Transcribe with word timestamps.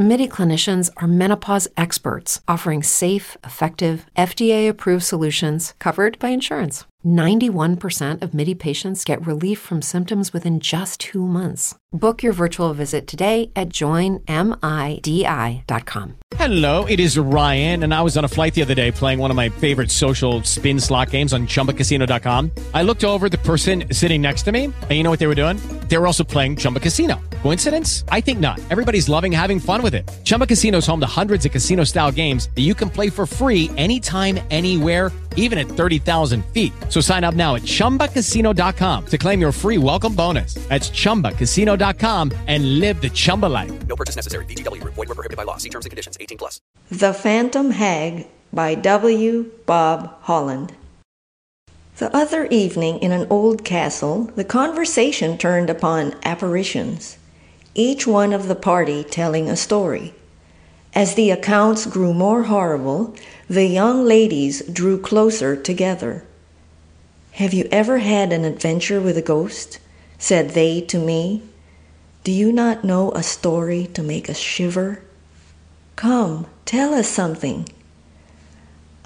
MIDI 0.00 0.26
clinicians 0.26 0.88
are 0.96 1.06
menopause 1.06 1.68
experts 1.76 2.40
offering 2.48 2.82
safe, 2.82 3.36
effective, 3.44 4.06
FDA 4.16 4.66
approved 4.66 5.04
solutions 5.04 5.74
covered 5.78 6.18
by 6.18 6.30
insurance. 6.30 6.86
91% 7.04 8.22
of 8.22 8.32
MIDI 8.32 8.54
patients 8.54 9.04
get 9.04 9.26
relief 9.26 9.58
from 9.58 9.82
symptoms 9.82 10.32
within 10.32 10.58
just 10.58 11.00
two 11.00 11.26
months. 11.26 11.78
Book 11.92 12.22
your 12.22 12.32
virtual 12.32 12.72
visit 12.72 13.06
today 13.06 13.50
at 13.54 13.68
joinmidi.com. 13.68 14.24
Hello, 16.36 16.84
it 16.86 16.98
is 16.98 17.18
Ryan, 17.18 17.82
and 17.82 17.92
I 17.92 18.00
was 18.00 18.16
on 18.16 18.24
a 18.24 18.28
flight 18.28 18.54
the 18.54 18.62
other 18.62 18.74
day 18.74 18.90
playing 18.90 19.18
one 19.18 19.30
of 19.30 19.36
my 19.36 19.50
favorite 19.50 19.90
social 19.90 20.42
spin 20.44 20.80
slot 20.80 21.10
games 21.10 21.34
on 21.34 21.46
chumbacasino.com. 21.46 22.52
I 22.72 22.84
looked 22.84 23.04
over 23.04 23.28
the 23.28 23.36
person 23.36 23.92
sitting 23.92 24.22
next 24.22 24.44
to 24.44 24.52
me, 24.52 24.64
and 24.64 24.90
you 24.90 25.02
know 25.02 25.10
what 25.10 25.18
they 25.18 25.26
were 25.26 25.34
doing? 25.34 25.58
They 25.88 25.98
were 25.98 26.06
also 26.06 26.24
playing 26.24 26.56
Chumba 26.56 26.80
Casino. 26.80 27.20
Coincidence? 27.42 28.04
I 28.08 28.20
think 28.20 28.40
not. 28.40 28.58
Everybody's 28.70 29.08
loving 29.08 29.30
having 29.30 29.60
fun 29.60 29.82
with 29.82 29.94
it. 29.94 30.10
Chumba 30.24 30.46
Casino 30.46 30.78
is 30.78 30.86
home 30.86 31.00
to 31.00 31.06
hundreds 31.20 31.44
of 31.44 31.52
casino 31.52 31.84
style 31.84 32.10
games 32.10 32.48
that 32.54 32.62
you 32.62 32.74
can 32.74 32.88
play 32.88 33.10
for 33.10 33.26
free 33.26 33.70
anytime, 33.76 34.40
anywhere, 34.50 35.12
even 35.36 35.58
at 35.58 35.66
30,000 35.66 36.42
feet. 36.46 36.72
So 36.88 37.02
sign 37.02 37.22
up 37.22 37.34
now 37.34 37.56
at 37.56 37.62
chumbacasino.com 37.62 39.06
to 39.06 39.18
claim 39.18 39.40
your 39.40 39.52
free 39.52 39.76
welcome 39.76 40.14
bonus. 40.14 40.54
That's 40.68 40.88
chumbacasino.com 40.90 42.32
and 42.46 42.80
live 42.80 43.02
the 43.02 43.10
Chumba 43.10 43.46
life. 43.46 43.86
No 43.86 43.96
purchase 43.96 44.16
necessary. 44.16 44.46
VGW 44.46 44.80
Group. 44.80 44.94
Void 44.94 45.08
were 45.08 45.16
prohibited 45.16 45.36
by 45.36 45.42
law. 45.42 45.58
See 45.58 45.68
terms 45.68 45.84
and 45.84 45.90
conditions. 45.90 46.16
18 46.20 46.38
plus. 46.38 46.60
The 46.90 47.12
Phantom 47.12 47.72
Hag 47.72 48.26
by 48.52 48.74
W. 48.74 49.50
Bob 49.66 50.08
Holland. 50.22 50.74
The 52.00 52.16
other 52.16 52.46
evening 52.46 52.98
in 53.00 53.12
an 53.12 53.26
old 53.28 53.62
castle, 53.62 54.24
the 54.34 54.42
conversation 54.42 55.36
turned 55.36 55.68
upon 55.68 56.14
apparitions, 56.24 57.18
each 57.80 58.06
one 58.06 58.32
of 58.32 58.46
the 58.46 58.54
party 58.54 59.02
telling 59.02 59.48
a 59.48 59.56
story. 59.56 60.12
As 60.94 61.14
the 61.14 61.30
accounts 61.30 61.86
grew 61.86 62.12
more 62.12 62.42
horrible, 62.42 63.14
the 63.48 63.66
young 63.66 64.04
ladies 64.04 64.62
drew 64.66 65.00
closer 65.00 65.56
together. 65.56 66.24
Have 67.32 67.54
you 67.54 67.66
ever 67.70 67.98
had 67.98 68.32
an 68.32 68.44
adventure 68.44 69.00
with 69.00 69.16
a 69.16 69.22
ghost? 69.22 69.78
said 70.18 70.50
they 70.50 70.82
to 70.82 70.98
me. 70.98 71.42
Do 72.22 72.32
you 72.32 72.52
not 72.52 72.84
know 72.84 73.12
a 73.12 73.22
story 73.22 73.86
to 73.94 74.02
make 74.02 74.28
us 74.28 74.36
shiver? 74.36 75.00
Come, 75.96 76.46
tell 76.66 76.92
us 76.92 77.08
something. 77.08 77.66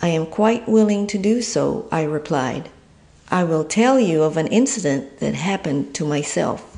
I 0.01 0.09
am 0.09 0.27
quite 0.27 0.69
willing 0.69 1.07
to 1.09 1.19
do 1.19 1.43
so, 1.43 1.87
I 1.93 2.03
replied. 2.03 2.71
I 3.31 3.45
will 3.45 3.65
tell 3.65 4.01
you 4.01 4.25
of 4.25 4.37
an 4.37 4.49
incident 4.49 5.21
that 5.21 5.35
happened 5.35 5.95
to 5.95 6.05
myself. 6.05 6.74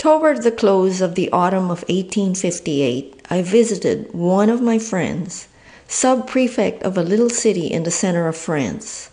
Toward 0.00 0.44
the 0.44 0.50
close 0.50 1.02
of 1.02 1.14
the 1.14 1.30
autumn 1.30 1.64
of 1.64 1.84
1858, 1.90 3.20
I 3.28 3.42
visited 3.42 4.14
one 4.14 4.48
of 4.48 4.62
my 4.62 4.78
friends, 4.78 5.46
sub 5.88 6.26
prefect 6.26 6.82
of 6.84 6.96
a 6.96 7.02
little 7.02 7.28
city 7.28 7.66
in 7.66 7.82
the 7.82 7.90
center 7.90 8.26
of 8.26 8.34
France. 8.34 9.10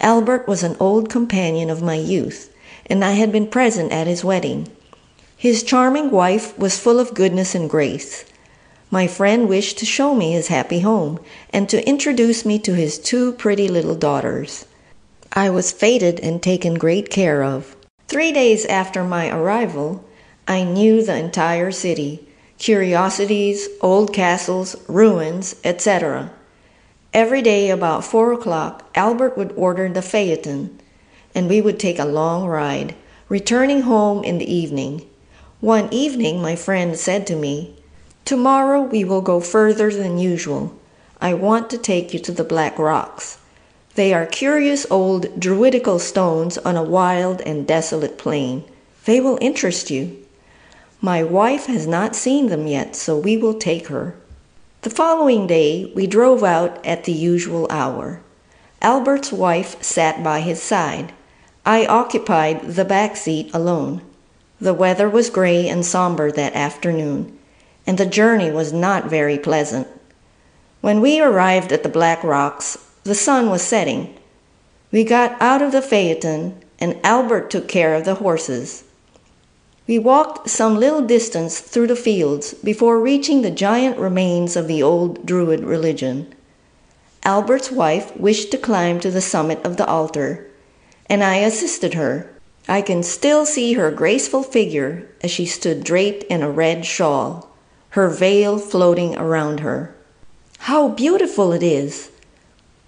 Albert 0.00 0.46
was 0.46 0.62
an 0.62 0.76
old 0.78 1.10
companion 1.10 1.68
of 1.68 1.82
my 1.82 1.96
youth, 1.96 2.54
and 2.86 3.04
I 3.04 3.14
had 3.14 3.32
been 3.32 3.48
present 3.48 3.90
at 3.90 4.06
his 4.06 4.22
wedding. 4.22 4.68
His 5.36 5.64
charming 5.64 6.12
wife 6.12 6.56
was 6.56 6.78
full 6.78 7.00
of 7.00 7.12
goodness 7.12 7.56
and 7.56 7.68
grace. 7.68 8.24
My 8.88 9.08
friend 9.08 9.48
wished 9.48 9.78
to 9.78 9.84
show 9.84 10.14
me 10.14 10.30
his 10.30 10.46
happy 10.46 10.78
home 10.78 11.18
and 11.52 11.68
to 11.70 11.84
introduce 11.88 12.44
me 12.44 12.60
to 12.60 12.74
his 12.76 13.00
two 13.00 13.32
pretty 13.32 13.66
little 13.66 13.96
daughters. 13.96 14.64
I 15.32 15.50
was 15.50 15.72
feted 15.72 16.20
and 16.20 16.40
taken 16.40 16.74
great 16.74 17.10
care 17.10 17.42
of. 17.42 17.74
Three 18.06 18.30
days 18.30 18.64
after 18.66 19.02
my 19.02 19.28
arrival, 19.28 20.04
I 20.50 20.64
knew 20.64 21.00
the 21.00 21.16
entire 21.16 21.70
city 21.70 22.26
curiosities, 22.58 23.68
old 23.80 24.12
castles, 24.12 24.74
ruins, 24.88 25.54
etc. 25.62 26.32
Every 27.14 27.40
day 27.40 27.70
about 27.70 28.04
four 28.04 28.32
o'clock, 28.32 28.90
Albert 28.96 29.38
would 29.38 29.52
order 29.52 29.88
the 29.88 30.02
phaeton, 30.02 30.80
and 31.36 31.48
we 31.48 31.60
would 31.60 31.78
take 31.78 32.00
a 32.00 32.04
long 32.04 32.48
ride, 32.48 32.96
returning 33.28 33.82
home 33.82 34.24
in 34.24 34.38
the 34.38 34.52
evening. 34.52 35.06
One 35.60 35.88
evening, 35.92 36.42
my 36.42 36.56
friend 36.56 36.96
said 36.96 37.28
to 37.28 37.36
me, 37.36 37.76
Tomorrow 38.24 38.82
we 38.82 39.04
will 39.04 39.22
go 39.22 39.38
further 39.38 39.92
than 39.92 40.18
usual. 40.18 40.76
I 41.20 41.32
want 41.32 41.70
to 41.70 41.78
take 41.78 42.12
you 42.12 42.18
to 42.18 42.32
the 42.32 42.42
Black 42.42 42.76
Rocks. 42.76 43.38
They 43.94 44.12
are 44.12 44.26
curious 44.26 44.84
old 44.90 45.38
druidical 45.38 46.00
stones 46.00 46.58
on 46.58 46.76
a 46.76 46.82
wild 46.82 47.40
and 47.42 47.68
desolate 47.68 48.18
plain. 48.18 48.64
They 49.04 49.20
will 49.20 49.38
interest 49.40 49.92
you. 49.92 50.19
My 51.02 51.22
wife 51.22 51.64
has 51.66 51.86
not 51.86 52.14
seen 52.14 52.48
them 52.48 52.66
yet, 52.66 52.94
so 52.94 53.16
we 53.16 53.38
will 53.38 53.54
take 53.54 53.88
her. 53.88 54.16
The 54.82 54.90
following 54.90 55.46
day, 55.46 55.90
we 55.94 56.06
drove 56.06 56.44
out 56.44 56.84
at 56.84 57.04
the 57.04 57.12
usual 57.12 57.66
hour. 57.70 58.20
Albert's 58.82 59.32
wife 59.32 59.82
sat 59.82 60.22
by 60.22 60.40
his 60.40 60.62
side. 60.62 61.12
I 61.64 61.86
occupied 61.86 62.62
the 62.62 62.84
back 62.84 63.16
seat 63.16 63.50
alone. 63.54 64.02
The 64.60 64.74
weather 64.74 65.08
was 65.08 65.30
gray 65.30 65.68
and 65.68 65.86
somber 65.86 66.30
that 66.32 66.54
afternoon, 66.54 67.38
and 67.86 67.96
the 67.96 68.04
journey 68.04 68.50
was 68.50 68.72
not 68.72 69.08
very 69.08 69.38
pleasant. 69.38 69.88
When 70.82 71.00
we 71.00 71.20
arrived 71.20 71.72
at 71.72 71.82
the 71.82 71.88
Black 71.88 72.22
Rocks, 72.22 72.76
the 73.04 73.14
sun 73.14 73.48
was 73.48 73.62
setting. 73.62 74.18
We 74.92 75.04
got 75.04 75.40
out 75.40 75.62
of 75.62 75.72
the 75.72 75.80
phaeton, 75.80 76.60
and 76.78 76.98
Albert 77.02 77.50
took 77.50 77.68
care 77.68 77.94
of 77.94 78.04
the 78.04 78.16
horses. 78.16 78.84
We 79.90 79.98
walked 79.98 80.48
some 80.48 80.78
little 80.78 81.00
distance 81.00 81.58
through 81.58 81.88
the 81.88 81.96
fields 81.96 82.54
before 82.54 83.00
reaching 83.00 83.42
the 83.42 83.50
giant 83.50 83.98
remains 83.98 84.54
of 84.54 84.68
the 84.68 84.80
old 84.80 85.26
Druid 85.26 85.64
religion. 85.64 86.32
Albert's 87.24 87.72
wife 87.72 88.16
wished 88.16 88.52
to 88.52 88.56
climb 88.56 89.00
to 89.00 89.10
the 89.10 89.20
summit 89.20 89.58
of 89.64 89.78
the 89.78 89.86
altar, 89.86 90.46
and 91.06 91.24
I 91.24 91.38
assisted 91.38 91.94
her. 91.94 92.30
I 92.68 92.82
can 92.82 93.02
still 93.02 93.44
see 93.44 93.72
her 93.72 93.90
graceful 93.90 94.44
figure 94.44 95.08
as 95.24 95.32
she 95.32 95.44
stood 95.44 95.82
draped 95.82 96.22
in 96.30 96.40
a 96.40 96.48
red 96.48 96.86
shawl, 96.86 97.50
her 97.98 98.08
veil 98.08 98.58
floating 98.58 99.18
around 99.18 99.58
her. 99.58 99.92
How 100.70 100.90
beautiful 100.90 101.52
it 101.52 101.64
is! 101.64 102.12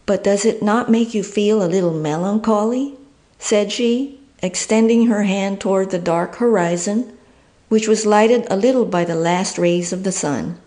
But 0.06 0.22
does 0.22 0.44
it 0.44 0.62
not 0.62 0.88
make 0.88 1.14
you 1.14 1.24
feel 1.24 1.64
a 1.64 1.66
little 1.66 1.94
melancholy? 1.94 2.94
said 3.40 3.72
she 3.72 4.21
extending 4.42 5.06
her 5.06 5.22
hand 5.22 5.60
toward 5.60 5.90
the 5.90 5.98
dark 5.98 6.36
horizon, 6.36 7.16
which 7.68 7.86
was 7.86 8.04
lighted 8.04 8.46
a 8.50 8.56
little 8.56 8.84
by 8.84 9.04
the 9.04 9.14
last 9.14 9.56
rays 9.56 9.92
of 9.92 10.02
the 10.02 10.12
sun. 10.12 10.58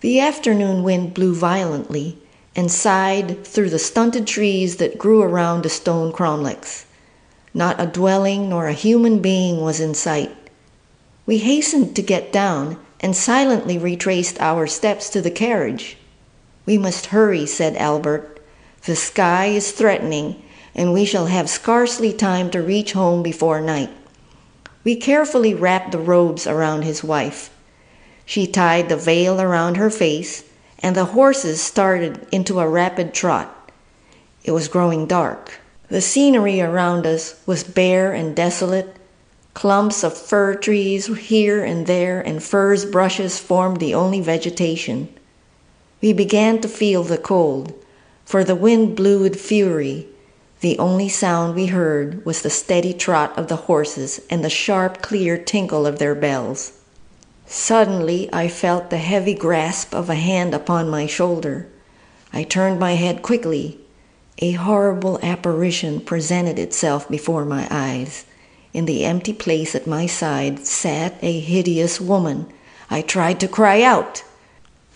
The 0.00 0.18
afternoon 0.18 0.82
wind 0.82 1.14
blew 1.14 1.34
violently 1.34 2.18
and 2.56 2.72
sighed 2.72 3.46
through 3.46 3.70
the 3.70 3.78
stunted 3.78 4.26
trees 4.26 4.76
that 4.76 4.98
grew 4.98 5.22
around 5.22 5.62
the 5.62 5.68
stone 5.68 6.12
cromlechs. 6.12 6.84
Not 7.54 7.80
a 7.80 7.86
dwelling 7.86 8.48
nor 8.48 8.66
a 8.66 8.72
human 8.72 9.20
being 9.20 9.60
was 9.60 9.78
in 9.78 9.94
sight. 9.94 10.34
We 11.26 11.38
hastened 11.38 11.94
to 11.96 12.02
get 12.02 12.32
down 12.32 12.78
and 13.00 13.14
silently 13.14 13.78
retraced 13.78 14.40
our 14.40 14.66
steps 14.66 15.10
to 15.10 15.20
the 15.20 15.30
carriage. 15.30 15.96
We 16.66 16.78
must 16.78 17.06
hurry, 17.06 17.46
said 17.46 17.76
Albert. 17.76 18.40
The 18.86 18.96
sky 18.96 19.46
is 19.46 19.72
threatening 19.72 20.42
and 20.74 20.92
we 20.92 21.04
shall 21.04 21.26
have 21.26 21.50
scarcely 21.50 22.12
time 22.12 22.50
to 22.50 22.62
reach 22.62 22.92
home 22.92 23.22
before 23.22 23.60
night. 23.60 23.90
We 24.84 24.96
carefully 24.96 25.54
wrapped 25.54 25.92
the 25.92 25.98
robes 25.98 26.46
around 26.46 26.82
his 26.82 27.04
wife. 27.04 27.50
She 28.24 28.46
tied 28.46 28.88
the 28.88 28.96
veil 28.96 29.40
around 29.40 29.76
her 29.76 29.90
face, 29.90 30.44
and 30.78 30.96
the 30.96 31.06
horses 31.06 31.60
started 31.60 32.26
into 32.32 32.58
a 32.58 32.68
rapid 32.68 33.14
trot. 33.14 33.70
It 34.44 34.52
was 34.52 34.68
growing 34.68 35.06
dark. 35.06 35.60
The 35.88 36.00
scenery 36.00 36.60
around 36.60 37.06
us 37.06 37.40
was 37.46 37.62
bare 37.62 38.12
and 38.12 38.34
desolate. 38.34 38.96
Clumps 39.54 40.02
of 40.02 40.16
fir 40.16 40.54
trees 40.54 41.06
here 41.06 41.62
and 41.62 41.86
there 41.86 42.20
and 42.20 42.42
furze 42.42 42.86
bushes 42.86 43.38
formed 43.38 43.78
the 43.78 43.94
only 43.94 44.20
vegetation. 44.20 45.12
We 46.00 46.12
began 46.12 46.60
to 46.62 46.68
feel 46.68 47.04
the 47.04 47.18
cold, 47.18 47.74
for 48.24 48.42
the 48.42 48.56
wind 48.56 48.96
blew 48.96 49.20
with 49.20 49.38
fury 49.38 50.08
the 50.62 50.78
only 50.78 51.08
sound 51.08 51.56
we 51.56 51.66
heard 51.66 52.24
was 52.24 52.42
the 52.42 52.48
steady 52.48 52.94
trot 52.94 53.36
of 53.36 53.48
the 53.48 53.66
horses 53.66 54.20
and 54.30 54.44
the 54.44 54.48
sharp, 54.48 55.02
clear 55.02 55.36
tinkle 55.36 55.84
of 55.84 55.98
their 55.98 56.14
bells. 56.14 56.78
Suddenly 57.46 58.30
I 58.32 58.46
felt 58.46 58.88
the 58.88 58.98
heavy 58.98 59.34
grasp 59.34 59.92
of 59.92 60.08
a 60.08 60.14
hand 60.14 60.54
upon 60.54 60.88
my 60.88 61.06
shoulder. 61.06 61.66
I 62.32 62.44
turned 62.44 62.78
my 62.78 62.92
head 62.92 63.22
quickly. 63.22 63.80
A 64.38 64.52
horrible 64.52 65.18
apparition 65.20 66.00
presented 66.00 66.60
itself 66.60 67.08
before 67.08 67.44
my 67.44 67.66
eyes. 67.68 68.24
In 68.72 68.84
the 68.84 69.04
empty 69.04 69.32
place 69.32 69.74
at 69.74 69.88
my 69.88 70.06
side 70.06 70.64
sat 70.64 71.16
a 71.22 71.40
hideous 71.40 72.00
woman. 72.00 72.46
I 72.88 73.02
tried 73.02 73.40
to 73.40 73.48
cry 73.48 73.82
out. 73.82 74.22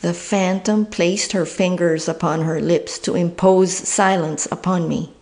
The 0.00 0.14
phantom 0.14 0.86
placed 0.86 1.32
her 1.32 1.44
fingers 1.44 2.08
upon 2.08 2.42
her 2.42 2.60
lips 2.60 3.00
to 3.00 3.16
impose 3.16 3.72
silence 3.72 4.46
upon 4.52 4.88
me. 4.88 5.12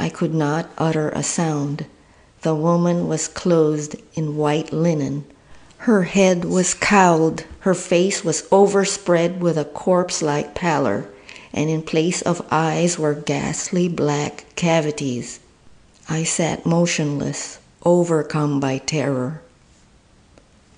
I 0.00 0.08
could 0.08 0.32
not 0.32 0.70
utter 0.78 1.10
a 1.10 1.22
sound. 1.22 1.84
The 2.40 2.54
woman 2.54 3.06
was 3.06 3.28
clothed 3.28 3.96
in 4.14 4.38
white 4.38 4.72
linen. 4.72 5.26
Her 5.84 6.04
head 6.04 6.46
was 6.46 6.72
cowled, 6.72 7.44
her 7.68 7.74
face 7.74 8.24
was 8.24 8.48
overspread 8.50 9.42
with 9.42 9.58
a 9.58 9.66
corpse 9.66 10.22
like 10.22 10.54
pallor, 10.54 11.06
and 11.52 11.68
in 11.68 11.82
place 11.82 12.22
of 12.22 12.40
eyes 12.50 12.98
were 12.98 13.12
ghastly 13.12 13.88
black 13.88 14.46
cavities. 14.56 15.38
I 16.08 16.24
sat 16.24 16.64
motionless, 16.64 17.58
overcome 17.84 18.58
by 18.58 18.78
terror. 18.78 19.42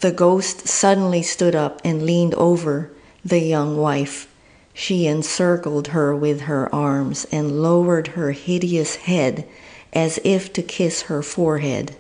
The 0.01 0.11
ghost 0.11 0.67
suddenly 0.67 1.23
stood 1.23 1.55
up 1.55 1.81
and 1.85 2.05
leaned 2.05 2.35
over 2.35 2.91
the 3.25 3.39
young 3.39 3.77
wife. 3.77 4.27
She 4.75 5.07
encircled 5.07 5.89
her 5.89 6.17
with 6.17 6.43
her 6.43 6.75
arms 6.75 7.27
and 7.31 7.61
lowered 7.63 8.09
her 8.09 8.33
hideous 8.33 8.97
head 8.97 9.47
as 9.93 10.19
if 10.25 10.53
to 10.55 10.63
kiss 10.63 11.03
her 11.03 11.23
forehead. 11.23 11.95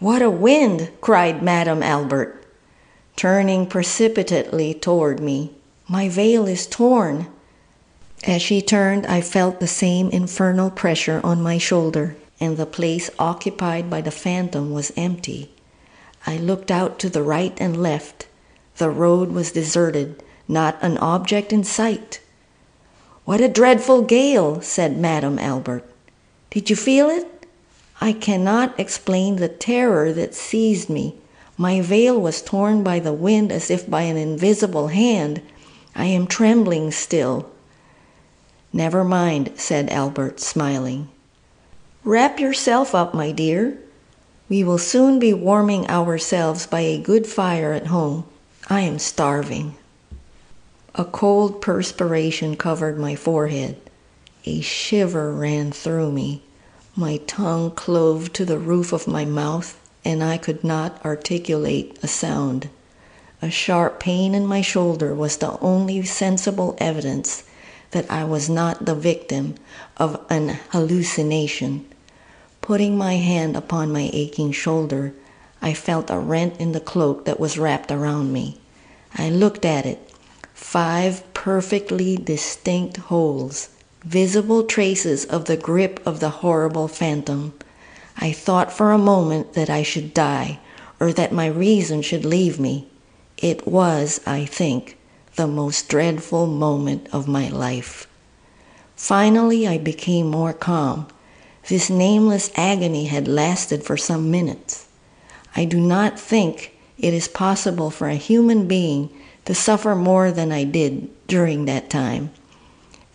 What 0.00 0.22
a 0.22 0.30
wind! 0.30 0.90
cried 1.00 1.42
Madame 1.42 1.82
Albert, 1.82 2.44
turning 3.16 3.66
precipitately 3.66 4.74
toward 4.74 5.20
me. 5.20 5.52
My 5.86 6.08
veil 6.08 6.46
is 6.46 6.66
torn. 6.66 7.26
As 8.24 8.42
she 8.42 8.60
turned, 8.60 9.06
I 9.06 9.20
felt 9.20 9.60
the 9.60 9.66
same 9.66 10.08
infernal 10.10 10.70
pressure 10.70 11.20
on 11.22 11.42
my 11.42 11.58
shoulder, 11.58 12.16
and 12.40 12.56
the 12.56 12.66
place 12.66 13.10
occupied 13.18 13.88
by 13.88 14.00
the 14.00 14.10
phantom 14.10 14.72
was 14.72 14.92
empty. 14.96 15.52
I 16.26 16.36
looked 16.36 16.70
out 16.70 16.98
to 16.98 17.08
the 17.08 17.22
right 17.22 17.56
and 17.58 17.80
left. 17.80 18.26
The 18.78 18.90
road 18.90 19.30
was 19.32 19.52
deserted, 19.52 20.22
not 20.50 20.76
an 20.82 20.98
object 20.98 21.52
in 21.52 21.62
sight. 21.62 22.20
What 23.24 23.40
a 23.40 23.48
dreadful 23.48 24.02
gale, 24.02 24.60
said 24.60 24.98
Madame 24.98 25.38
Albert. 25.38 25.84
Did 26.50 26.68
you 26.68 26.74
feel 26.74 27.08
it? 27.08 27.46
I 28.00 28.12
cannot 28.12 28.78
explain 28.78 29.36
the 29.36 29.48
terror 29.48 30.12
that 30.12 30.34
seized 30.34 30.90
me. 30.90 31.14
My 31.56 31.80
veil 31.80 32.20
was 32.20 32.42
torn 32.42 32.82
by 32.82 32.98
the 32.98 33.12
wind 33.12 33.52
as 33.52 33.70
if 33.70 33.88
by 33.88 34.02
an 34.02 34.16
invisible 34.16 34.88
hand. 34.88 35.40
I 35.94 36.06
am 36.06 36.26
trembling 36.26 36.90
still. 36.90 37.48
Never 38.72 39.04
mind, 39.04 39.52
said 39.56 39.90
Albert, 39.90 40.40
smiling. 40.40 41.08
Wrap 42.02 42.40
yourself 42.40 42.94
up, 42.94 43.14
my 43.14 43.30
dear. 43.30 43.78
We 44.48 44.64
will 44.64 44.78
soon 44.78 45.20
be 45.20 45.32
warming 45.32 45.88
ourselves 45.88 46.66
by 46.66 46.80
a 46.80 46.98
good 46.98 47.26
fire 47.26 47.72
at 47.72 47.86
home. 47.86 48.24
I 48.68 48.80
am 48.80 48.98
starving. 48.98 49.76
A 50.96 51.04
cold 51.04 51.60
perspiration 51.60 52.56
covered 52.56 52.98
my 52.98 53.14
forehead. 53.14 53.76
A 54.44 54.60
shiver 54.60 55.32
ran 55.32 55.70
through 55.70 56.10
me. 56.10 56.42
My 56.96 57.18
tongue 57.28 57.70
clove 57.70 58.32
to 58.32 58.44
the 58.44 58.58
roof 58.58 58.92
of 58.92 59.06
my 59.06 59.24
mouth, 59.24 59.78
and 60.04 60.24
I 60.24 60.36
could 60.36 60.64
not 60.64 61.00
articulate 61.04 61.96
a 62.02 62.08
sound. 62.08 62.68
A 63.40 63.50
sharp 63.50 64.00
pain 64.00 64.34
in 64.34 64.44
my 64.44 64.62
shoulder 64.62 65.14
was 65.14 65.36
the 65.36 65.56
only 65.60 66.02
sensible 66.04 66.76
evidence 66.78 67.44
that 67.92 68.10
I 68.10 68.24
was 68.24 68.50
not 68.50 68.84
the 68.84 68.96
victim 68.96 69.54
of 69.96 70.20
an 70.28 70.58
hallucination. 70.70 71.86
Putting 72.62 72.98
my 72.98 73.14
hand 73.14 73.56
upon 73.56 73.92
my 73.92 74.10
aching 74.12 74.50
shoulder, 74.50 75.14
I 75.62 75.72
felt 75.72 76.10
a 76.10 76.18
rent 76.18 76.56
in 76.58 76.72
the 76.72 76.80
cloak 76.80 77.26
that 77.26 77.38
was 77.38 77.58
wrapped 77.58 77.92
around 77.92 78.32
me. 78.32 78.60
I 79.14 79.30
looked 79.30 79.64
at 79.64 79.86
it. 79.86 80.09
Five 80.60 81.24
perfectly 81.34 82.16
distinct 82.16 82.98
holes, 82.98 83.70
visible 84.04 84.62
traces 84.62 85.24
of 85.24 85.46
the 85.46 85.56
grip 85.56 85.98
of 86.06 86.20
the 86.20 86.28
horrible 86.28 86.86
phantom. 86.86 87.54
I 88.16 88.30
thought 88.30 88.70
for 88.70 88.92
a 88.92 88.98
moment 88.98 89.54
that 89.54 89.68
I 89.68 89.82
should 89.82 90.14
die, 90.14 90.60
or 91.00 91.12
that 91.14 91.32
my 91.32 91.46
reason 91.46 92.02
should 92.02 92.24
leave 92.24 92.60
me. 92.60 92.86
It 93.38 93.66
was, 93.66 94.20
I 94.26 94.44
think, 94.44 94.96
the 95.34 95.48
most 95.48 95.88
dreadful 95.88 96.46
moment 96.46 97.08
of 97.10 97.26
my 97.26 97.48
life. 97.48 98.06
Finally, 98.94 99.66
I 99.66 99.78
became 99.78 100.30
more 100.30 100.52
calm. 100.52 101.08
This 101.68 101.90
nameless 101.90 102.50
agony 102.54 103.06
had 103.06 103.26
lasted 103.26 103.82
for 103.82 103.96
some 103.96 104.30
minutes. 104.30 104.86
I 105.56 105.64
do 105.64 105.80
not 105.80 106.20
think 106.20 106.76
it 107.02 107.14
is 107.14 107.28
possible 107.28 107.90
for 107.90 108.08
a 108.08 108.14
human 108.14 108.66
being 108.68 109.10
to 109.44 109.54
suffer 109.54 109.94
more 109.94 110.30
than 110.30 110.52
I 110.52 110.64
did 110.64 111.08
during 111.26 111.64
that 111.64 111.90
time. 111.90 112.30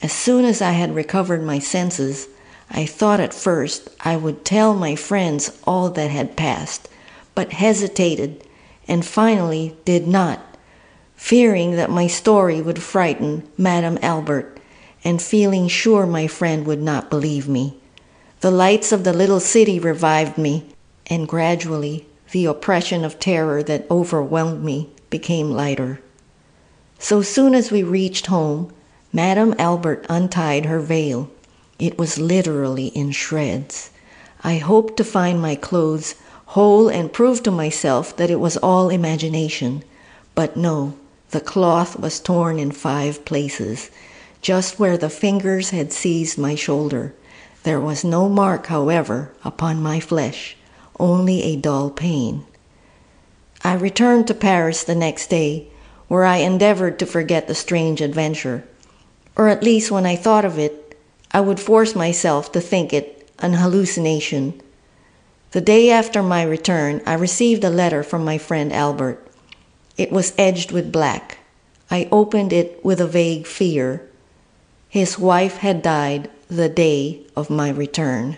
As 0.01 0.11
soon 0.11 0.45
as 0.45 0.61
I 0.61 0.71
had 0.71 0.93
recovered 0.95 1.43
my 1.43 1.59
senses, 1.59 2.27
I 2.69 2.85
thought 2.85 3.19
at 3.19 3.33
first 3.33 3.89
I 4.01 4.17
would 4.17 4.43
tell 4.43 4.73
my 4.73 4.95
friends 4.95 5.57
all 5.65 5.89
that 5.91 6.11
had 6.11 6.35
passed, 6.35 6.89
but 7.33 7.53
hesitated 7.53 8.45
and 8.87 9.05
finally 9.05 9.75
did 9.85 10.07
not, 10.07 10.57
fearing 11.15 11.71
that 11.71 11.89
my 11.89 12.07
story 12.07 12.61
would 12.61 12.81
frighten 12.81 13.47
Madame 13.57 13.97
Albert 14.01 14.59
and 15.03 15.21
feeling 15.21 15.67
sure 15.67 16.05
my 16.05 16.27
friend 16.27 16.65
would 16.65 16.81
not 16.81 17.09
believe 17.09 17.47
me. 17.47 17.77
The 18.41 18.51
lights 18.51 18.91
of 18.91 19.03
the 19.03 19.13
little 19.13 19.39
city 19.39 19.79
revived 19.79 20.37
me, 20.37 20.65
and 21.07 21.27
gradually 21.27 22.07
the 22.31 22.45
oppression 22.45 23.05
of 23.05 23.19
terror 23.19 23.61
that 23.63 23.89
overwhelmed 23.89 24.63
me 24.63 24.89
became 25.09 25.51
lighter. 25.51 25.99
So 26.99 27.21
soon 27.21 27.53
as 27.53 27.71
we 27.71 27.83
reached 27.83 28.27
home, 28.27 28.73
Madame 29.13 29.53
Albert 29.59 30.05
untied 30.09 30.65
her 30.65 30.79
veil. 30.79 31.29
It 31.79 31.97
was 31.97 32.17
literally 32.17 32.87
in 32.87 33.11
shreds. 33.11 33.91
I 34.43 34.57
hoped 34.57 34.97
to 34.97 35.03
find 35.03 35.41
my 35.41 35.55
clothes 35.55 36.15
whole 36.47 36.89
and 36.89 37.11
prove 37.11 37.43
to 37.43 37.51
myself 37.51 38.15
that 38.17 38.29
it 38.29 38.39
was 38.39 38.57
all 38.57 38.89
imagination. 38.89 39.83
But 40.35 40.55
no, 40.55 40.97
the 41.31 41.41
cloth 41.41 41.99
was 41.99 42.19
torn 42.19 42.59
in 42.59 42.71
five 42.71 43.25
places, 43.25 43.89
just 44.41 44.79
where 44.79 44.97
the 44.97 45.09
fingers 45.09 45.71
had 45.71 45.91
seized 45.91 46.37
my 46.37 46.55
shoulder. 46.55 47.13
There 47.63 47.81
was 47.81 48.03
no 48.03 48.29
mark, 48.29 48.67
however, 48.67 49.33
upon 49.43 49.81
my 49.81 49.99
flesh, 49.99 50.55
only 50.99 51.43
a 51.43 51.55
dull 51.55 51.89
pain. 51.89 52.45
I 53.63 53.73
returned 53.73 54.27
to 54.27 54.33
Paris 54.33 54.83
the 54.83 54.95
next 54.95 55.27
day, 55.27 55.67
where 56.07 56.23
I 56.23 56.37
endeavored 56.37 56.99
to 56.99 57.05
forget 57.05 57.47
the 57.47 57.55
strange 57.55 58.01
adventure. 58.01 58.63
Or 59.35 59.47
at 59.47 59.63
least 59.63 59.91
when 59.91 60.05
I 60.05 60.15
thought 60.15 60.45
of 60.45 60.59
it, 60.59 60.97
I 61.31 61.41
would 61.41 61.59
force 61.59 61.95
myself 61.95 62.51
to 62.51 62.61
think 62.61 62.93
it 62.93 63.29
an 63.39 63.53
hallucination. 63.53 64.61
The 65.51 65.61
day 65.61 65.89
after 65.89 66.21
my 66.21 66.43
return, 66.43 67.01
I 67.05 67.15
received 67.15 67.63
a 67.63 67.69
letter 67.69 68.03
from 68.03 68.23
my 68.23 68.37
friend 68.37 68.71
Albert. 68.71 69.25
It 69.97 70.11
was 70.11 70.33
edged 70.37 70.71
with 70.71 70.91
black. 70.91 71.39
I 71.89 72.07
opened 72.11 72.53
it 72.53 72.83
with 72.83 72.99
a 72.99 73.07
vague 73.07 73.47
fear. 73.47 74.07
His 74.89 75.19
wife 75.19 75.57
had 75.57 75.81
died 75.81 76.29
the 76.49 76.69
day 76.69 77.25
of 77.35 77.49
my 77.49 77.69
return. 77.69 78.37